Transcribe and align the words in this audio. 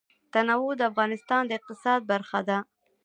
تنوع 0.33 0.71
د 0.77 0.81
افغانستان 0.91 1.41
د 1.45 1.51
اقتصاد 1.59 1.99
برخه 2.11 2.39
ده. 2.49 2.57